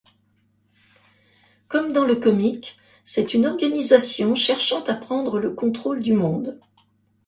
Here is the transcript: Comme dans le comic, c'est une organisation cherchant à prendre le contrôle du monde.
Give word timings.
Comme 1.67 1.93
dans 1.93 2.05
le 2.05 2.15
comic, 2.15 2.79
c'est 3.05 3.35
une 3.35 3.45
organisation 3.45 4.33
cherchant 4.33 4.83
à 4.85 4.95
prendre 4.95 5.39
le 5.39 5.51
contrôle 5.53 5.99
du 5.99 6.13
monde. 6.13 6.57